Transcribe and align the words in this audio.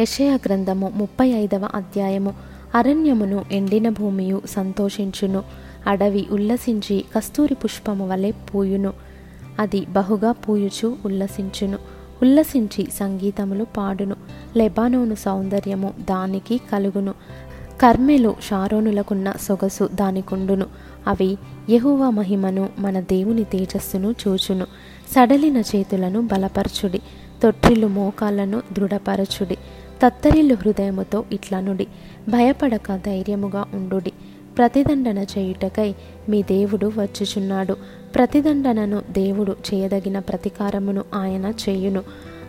యషయ 0.00 0.38
గ్రంథము 0.46 0.92
ముప్పై 0.94 1.28
ఐదవ 1.28 1.68
అధ్యాయము. 1.74 2.34
అరణ్యమును 2.74 3.44
ఎండిన 3.52 3.88
భూమియు 3.88 4.42
సంతోషించును. 4.46 5.42
అడవి 5.86 6.26
ఉల్లసించి 6.30 7.04
కస్తూరి 7.14 7.54
పుష్పము 7.54 8.08
వలె 8.08 8.30
పూయును. 8.30 8.92
అది 9.58 9.86
బహుగా 9.86 10.32
పూయుచు 10.32 10.96
ఉల్లసించును. 11.04 11.78
ఉల్లసించి 12.22 12.88
సంగీతములు 12.94 13.64
పాడును. 13.76 14.16
లెబానోను 14.56 15.14
సౌందర్యము 15.14 15.94
దానికి 16.10 16.60
కలుగును. 16.72 17.14
కర్మెలు 17.80 18.36
షారోనులకున్న 18.42 19.34
సొగసు 19.40 19.88
దానికుండును. 19.94 20.66
అవి 21.06 21.38
యహువ 21.70 22.10
మహిమను 22.10 22.68
మన 22.78 23.00
దేవుని 23.00 23.44
తేజస్సును 23.44 24.14
చూచును. 24.28 24.66
సడలిన 25.14 25.56
చేతులను 25.56 26.20
బలపరచుడి. 26.20 27.00
తొట్టిలు 27.42 27.86
మోకాలను 27.86 28.62
దృఢపరచుడి. 28.72 29.56
తత్తరిల్లు 30.04 30.54
హృదయముతో 30.54 31.24
ఇట్లనుడి 31.32 31.86
భయపడక 32.28 32.96
ధైర్యముగా 32.96 33.66
ఉండుడి. 33.74 34.12
ప్రతిదండన 34.58 35.18
చేయుటకై 35.18 35.94
మీ 36.28 36.42
దేవుడు 36.42 36.86
వచ్చుచున్నాడు. 36.86 37.76
ప్రతిదండనను 38.14 39.02
దేవుడు 39.10 39.52
చేయదగిన 39.52 40.18
ప్రతీకారమును 40.18 41.04
ఆయన 41.14 41.52
చేయును. 41.68 42.02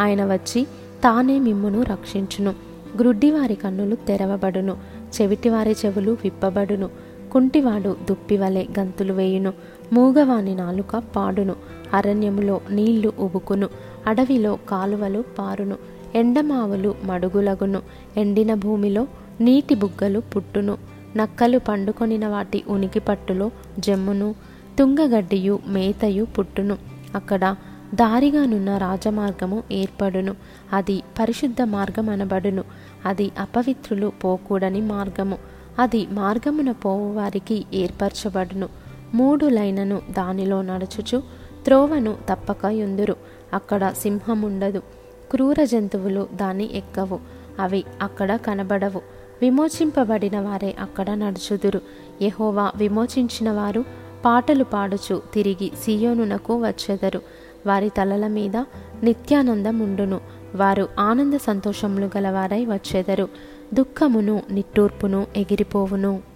ఆయన 0.00 0.32
వచ్చి 0.32 0.64
తానే 1.04 1.38
మిమ్మును 1.38 1.82
రక్షించును. 1.82 2.54
గ్రుడ్డివారి 2.98 3.54
కన్నులు 3.54 3.94
తెరవబడును. 3.94 4.76
చెవిటివారి 5.20 5.76
చెవులు 5.84 6.10
విప్పబడును. 6.24 6.90
కుంటివాడు 7.32 7.96
దుప్పివలె 8.08 8.64
గంతులు 8.78 9.12
వేయును. 9.12 9.52
మూగవాని 9.92 10.54
నాలుక 10.54 10.96
పాడును. 10.96 11.54
అరణ్యములో 11.94 12.60
నీళ్ళు 12.70 13.12
ఉబుకును. 13.18 13.68
అడవిలో 14.06 14.58
కాలువలు 14.68 15.24
పారును. 15.38 15.76
ఎండమావులు 16.14 16.94
మడుగులగును 17.04 17.82
ఎండిన 18.16 18.54
భూమిలో 18.54 19.06
నీటి 19.40 19.74
బుగ్గలు 19.74 20.20
పుట్టును 20.20 20.78
నక్కలు 21.16 21.58
పండుకొనిన 21.58 22.26
వాటి 22.26 22.64
ఉనికి 22.68 22.98
పట్టులో 22.98 23.50
జమ్మును 23.78 24.34
తుంగగడ్డియు 24.78 25.58
మేతయు 25.66 26.24
పుట్టును. 26.24 26.78
అక్కడ 27.14 27.56
దారిగానున్న 27.94 28.78
రాజమార్గము 28.78 29.62
ఏర్పడును. 29.72 30.36
అది 30.72 31.02
పరిశుద్ధ 31.18 31.62
మార్గం 31.62 32.08
అనబడును 32.08 32.64
అది 33.06 33.30
అపవిత్రులు 33.38 34.12
పోకూడని 34.24 34.80
మార్గము. 34.80 35.38
అది 35.78 36.06
మార్గమున 36.10 36.72
పోవువారికి 36.72 37.64
ఏర్పరచబడును. 37.74 38.68
మూడు 39.14 39.46
లైనను 39.46 40.02
దానిలో 40.10 40.62
నడుచుచు 40.62 41.22
త్రోవను 41.64 42.16
తప్పక 42.28 42.64
ఎందురు 42.64 43.16
అక్కడ 43.52 43.92
సింహముండదు. 43.92 44.82
క్రూర 45.30 45.64
జంతువులు 45.64 46.28
దాన్ని 46.34 46.76
ఎక్కవు. 46.76 47.20
అవి 47.58 47.84
అక్కడ 48.02 48.36
కనబడవు. 48.36 49.02
విమోచింపబడిన 49.42 50.40
వారే 50.40 50.76
అక్కడ 50.80 51.10
నడుచుదురు. 51.10 51.80
యహోవా 52.22 52.72
విమోచించిన 52.76 53.50
వారు 53.50 53.84
పాటలు 54.24 54.64
పాడుచు 54.64 55.22
తిరిగి 55.34 55.72
సియోనునకు 55.84 56.62
వచ్చెదరు. 56.62 57.22
వారి 57.66 57.88
తలల 57.88 58.26
మీద 58.26 58.56
నిత్యానందముండును. 59.02 60.20
వారు 60.54 60.88
ఆనంద 60.98 61.34
సంతోషములు 61.34 62.10
గలవారై 62.16 62.64
వచ్చెదరు. 62.64 63.28
దుఃఖమును 63.74 64.42
నిట్టూర్పును 64.50 65.26
ఎగిరిపోవును. 65.36 66.33